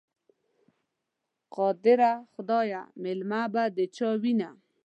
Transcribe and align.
قادره 1.55 2.13
خدایه، 2.33 2.83
مېلمنه 3.03 3.41
به 3.53 3.63
د 3.75 3.77
چا 3.95 4.09
وینه؟ 4.21 4.49